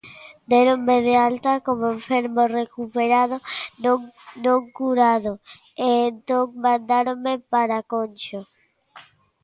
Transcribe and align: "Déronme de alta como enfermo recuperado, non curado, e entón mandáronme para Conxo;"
"Déronme 0.51 0.95
de 1.07 1.13
alta 1.29 1.51
como 1.67 1.85
enfermo 1.97 2.41
recuperado, 2.59 3.35
non 4.45 4.61
curado, 4.79 5.31
e 5.87 5.87
entón 6.09 6.45
mandáronme 6.65 7.33
para 7.53 7.77
Conxo;" 7.93 8.41